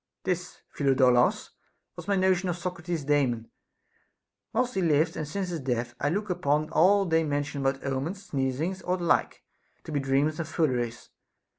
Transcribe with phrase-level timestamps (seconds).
[0.23, 0.23] 21.
[0.35, 1.49] This, Phidolaus,
[1.95, 3.51] was my notion of Socrates's Daemon,
[4.51, 7.85] whilst he lived and since his death; and ΐ look upon all they mention about
[7.85, 9.43] omens, sneezings, or the like,
[9.83, 11.09] to be dreams and fooleries.